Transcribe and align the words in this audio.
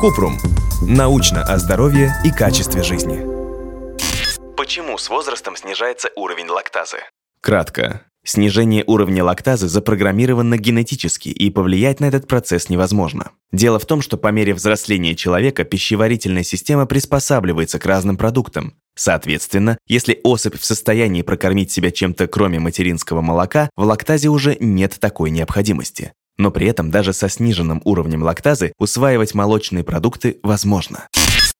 Купрум. 0.00 0.38
Научно 0.80 1.42
о 1.42 1.58
здоровье 1.58 2.14
и 2.24 2.30
качестве 2.30 2.82
жизни. 2.82 3.20
Почему 4.56 4.96
с 4.96 5.10
возрастом 5.10 5.56
снижается 5.56 6.08
уровень 6.16 6.48
лактазы? 6.48 6.96
Кратко. 7.42 8.06
Снижение 8.24 8.84
уровня 8.86 9.24
лактазы 9.24 9.68
запрограммировано 9.68 10.56
генетически, 10.56 11.28
и 11.30 11.50
повлиять 11.50 12.00
на 12.00 12.06
этот 12.06 12.26
процесс 12.26 12.68
невозможно. 12.68 13.32
Дело 13.52 13.78
в 13.78 13.86
том, 13.86 14.00
что 14.00 14.16
по 14.16 14.28
мере 14.28 14.54
взросления 14.54 15.14
человека 15.14 15.64
пищеварительная 15.64 16.42
система 16.42 16.86
приспосабливается 16.86 17.78
к 17.78 17.86
разным 17.86 18.16
продуктам. 18.16 18.74
Соответственно, 18.94 19.78
если 19.86 20.20
особь 20.22 20.58
в 20.58 20.64
состоянии 20.64 21.22
прокормить 21.22 21.70
себя 21.70 21.90
чем-то 21.90 22.28
кроме 22.28 22.58
материнского 22.58 23.20
молока, 23.20 23.70
в 23.76 23.84
лактазе 23.84 24.28
уже 24.28 24.56
нет 24.60 24.98
такой 25.00 25.30
необходимости. 25.30 26.12
Но 26.40 26.50
при 26.50 26.68
этом 26.68 26.90
даже 26.90 27.12
со 27.12 27.28
сниженным 27.28 27.82
уровнем 27.84 28.22
лактазы 28.22 28.72
усваивать 28.78 29.34
молочные 29.34 29.84
продукты 29.84 30.38
возможно. 30.42 31.06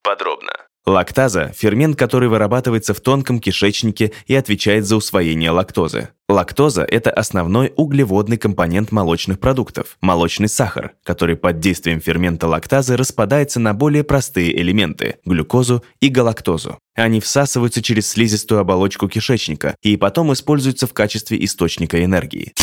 Подробно. 0.02 0.52
Лактаза– 0.86 1.52
фермент, 1.54 1.98
который 1.98 2.30
вырабатывается 2.30 2.94
в 2.94 3.00
тонком 3.00 3.40
кишечнике 3.40 4.12
и 4.26 4.34
отвечает 4.34 4.86
за 4.86 4.96
усвоение 4.96 5.50
лактозы. 5.50 6.08
Лактоза– 6.30 6.82
это 6.90 7.10
основной 7.10 7.74
углеводный 7.76 8.38
компонент 8.38 8.90
молочных 8.90 9.38
продуктов– 9.38 9.98
молочный 10.00 10.48
сахар, 10.48 10.92
который 11.04 11.36
под 11.36 11.60
действием 11.60 12.00
фермента 12.00 12.48
лактазы 12.48 12.96
распадается 12.96 13.60
на 13.60 13.74
более 13.74 14.02
простые 14.02 14.58
элементы– 14.58 15.16
глюкозу 15.26 15.84
и 16.00 16.08
галактозу. 16.08 16.78
Они 16.94 17.20
всасываются 17.20 17.82
через 17.82 18.08
слизистую 18.08 18.60
оболочку 18.60 19.08
кишечника 19.08 19.76
и 19.82 19.98
потом 19.98 20.32
используются 20.32 20.86
в 20.86 20.94
качестве 20.94 21.44
источника 21.44 22.02
энергии. 22.02 22.54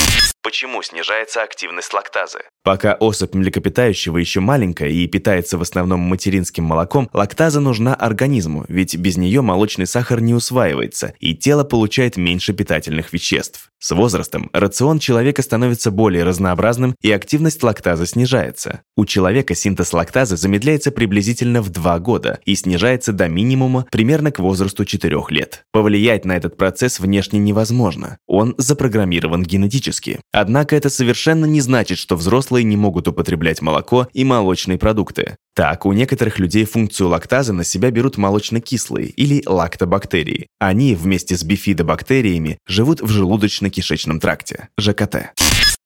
Почему 0.47 0.81
снижается 0.81 1.43
активность 1.43 1.93
лактазы? 1.93 2.39
Пока 2.63 2.93
особь 2.93 3.33
млекопитающего 3.33 4.17
еще 4.17 4.39
маленькая 4.39 4.87
и 4.87 5.05
питается 5.05 5.57
в 5.57 5.61
основном 5.61 5.99
материнским 5.99 6.63
молоком, 6.63 7.09
лактаза 7.11 7.59
нужна 7.59 7.93
организму, 7.93 8.63
ведь 8.69 8.95
без 8.95 9.17
нее 9.17 9.41
молочный 9.41 9.85
сахар 9.85 10.21
не 10.21 10.33
усваивается, 10.33 11.13
и 11.19 11.35
тело 11.35 11.65
получает 11.65 12.15
меньше 12.15 12.53
питательных 12.53 13.11
веществ. 13.11 13.71
С 13.79 13.91
возрастом 13.91 14.49
рацион 14.53 14.99
человека 14.99 15.41
становится 15.41 15.91
более 15.91 16.23
разнообразным, 16.23 16.95
и 17.01 17.11
активность 17.11 17.61
лактазы 17.61 18.05
снижается. 18.05 18.81
У 18.95 19.05
человека 19.05 19.53
синтез 19.53 19.93
лактазы 19.93 20.35
замедляется 20.35 20.91
приблизительно 20.91 21.61
в 21.61 21.69
2 21.69 21.99
года 21.99 22.39
и 22.45 22.55
снижается 22.55 23.11
до 23.11 23.27
минимума 23.27 23.85
примерно 23.91 24.31
к 24.31 24.39
возрасту 24.39 24.85
4 24.85 25.15
лет. 25.29 25.65
Повлиять 25.71 26.25
на 26.25 26.37
этот 26.37 26.57
процесс 26.57 26.99
внешне 26.99 27.37
невозможно. 27.37 28.17
Он 28.25 28.55
запрограммирован 28.57 29.43
генетически. 29.43 30.21
Однако 30.39 30.75
это 30.75 30.91
совершенно 30.91 31.45
не 31.45 31.61
значит, 31.61 31.97
что 31.97 32.15
взрослые 32.15 32.63
не 32.63 32.77
могут 32.77 33.07
употреблять 33.07 33.63
молоко 33.63 34.07
и 34.13 34.23
молочные 34.23 34.77
продукты. 34.77 35.37
Так, 35.55 35.87
у 35.87 35.93
некоторых 35.93 36.37
людей 36.37 36.65
функцию 36.65 37.09
лактазы 37.09 37.53
на 37.53 37.63
себя 37.63 37.89
берут 37.89 38.17
молочно-кислые 38.17 39.07
или 39.07 39.41
лактобактерии. 39.47 40.45
Они 40.59 40.93
вместе 40.93 41.35
с 41.35 41.43
бифидобактериями 41.43 42.59
живут 42.67 43.01
в 43.01 43.09
желудочно-кишечном 43.09 44.19
тракте, 44.19 44.69
ЖКТ. 44.79 45.33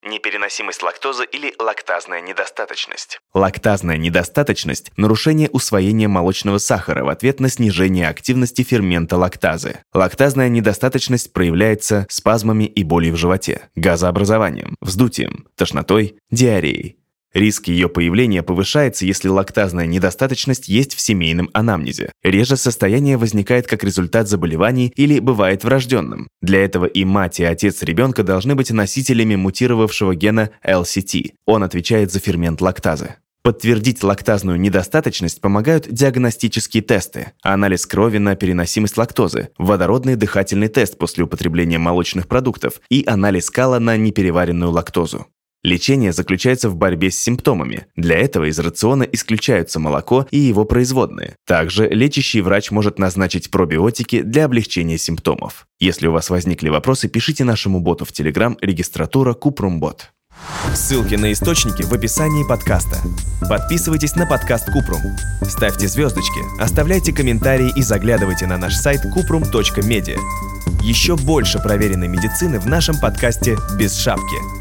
Непереносимость 0.04 0.82
лактозы 0.82 1.26
или 1.32 1.54
лактазная 1.60 2.22
недостаточность. 2.22 3.20
Лактазная 3.36 3.98
недостаточность– 3.98 4.92
нарушение 4.98 5.48
усвоения 5.50 6.08
молочного 6.08 6.58
сахара 6.58 7.04
в 7.04 7.10
ответ 7.10 7.40
на 7.40 7.50
снижение 7.50 8.10
активности 8.10 8.64
фермента 8.64 9.16
лактазы. 9.18 9.84
Лактазная 9.94 10.50
недостаточность 10.50 11.32
проявляется 11.34 12.08
спазмами 12.10 12.64
и 12.64 12.84
болью 12.84 13.14
в 13.14 13.18
животе, 13.18 13.70
газообразованием, 13.76 14.76
вздутием, 14.82 15.48
тошнотой, 15.56 16.18
диареей. 16.32 17.01
Риск 17.34 17.68
ее 17.68 17.88
появления 17.88 18.44
повышается, 18.44 19.06
если 19.06 19.30
лактазная 19.30 19.86
недостаточность 19.86 20.68
есть 20.68 20.94
в 20.94 21.00
семейном 21.00 21.50
анамнезе. 21.54 22.12
Реже 22.24 22.58
состояние 22.58 23.18
возникает 23.18 23.68
как 23.68 23.84
результат 23.84 24.28
заболеваний 24.28 24.92
или 24.96 25.20
бывает 25.20 25.64
врожденным. 25.64 26.28
Для 26.42 26.64
этого 26.64 26.86
и 26.86 27.06
мать, 27.06 27.40
и 27.40 27.44
отец 27.46 27.84
ребенка 27.84 28.24
должны 28.24 28.56
быть 28.56 28.72
носителями 28.72 29.36
мутировавшего 29.36 30.14
гена 30.14 30.50
LCT. 30.66 31.32
Он 31.46 31.64
отвечает 31.64 32.12
за 32.12 32.20
фермент 32.20 32.60
лактазы. 32.60 33.16
Подтвердить 33.44 34.04
лактазную 34.04 34.60
недостаточность 34.60 35.42
помогают 35.42 35.88
диагностические 35.90 36.84
тесты, 36.84 37.32
анализ 37.42 37.88
крови 37.88 38.20
на 38.20 38.36
переносимость 38.36 38.98
лактозы, 38.98 39.50
водородный 39.58 40.16
дыхательный 40.16 40.68
тест 40.68 41.00
после 41.00 41.24
употребления 41.24 41.80
молочных 41.80 42.28
продуктов 42.28 42.82
и 42.90 43.04
анализ 43.08 43.50
кала 43.50 43.80
на 43.80 43.98
непереваренную 43.98 44.70
лактозу. 44.70 45.26
Лечение 45.64 46.12
заключается 46.12 46.70
в 46.70 46.76
борьбе 46.76 47.12
с 47.12 47.20
симптомами. 47.20 47.86
Для 47.96 48.18
этого 48.18 48.46
из 48.50 48.58
рациона 48.58 49.04
исключаются 49.04 49.80
молоко 49.80 50.26
и 50.32 50.40
его 50.40 50.66
производные. 50.66 51.36
Также 51.46 51.88
лечащий 51.88 52.42
врач 52.42 52.72
может 52.72 52.98
назначить 52.98 53.52
пробиотики 53.52 54.24
для 54.24 54.46
облегчения 54.46 54.98
симптомов. 54.98 55.68
Если 55.80 56.08
у 56.08 56.14
вас 56.14 56.32
возникли 56.32 56.70
вопросы, 56.70 57.08
пишите 57.10 57.44
нашему 57.44 57.80
боту 57.80 58.06
в 58.06 58.12
Telegram 58.12 58.58
регистратура 58.60 59.36
Купрумбот. 59.36 60.12
Ссылки 60.74 61.14
на 61.14 61.32
источники 61.32 61.84
в 61.84 61.94
описании 61.94 62.48
подкаста. 62.48 62.98
Подписывайтесь 63.48 64.16
на 64.16 64.26
подкаст 64.26 64.66
Купрум. 64.72 65.02
Ставьте 65.44 65.88
звездочки, 65.88 66.40
оставляйте 66.60 67.14
комментарии 67.14 67.72
и 67.76 67.84
заглядывайте 67.84 68.48
на 68.48 68.58
наш 68.58 68.74
сайт 68.76 69.02
kuprum.media. 69.06 70.18
Еще 70.82 71.16
больше 71.16 71.60
проверенной 71.60 72.08
медицины 72.08 72.60
в 72.60 72.66
нашем 72.66 73.00
подкасте 73.00 73.58
«Без 73.78 73.96
шапки». 74.00 74.61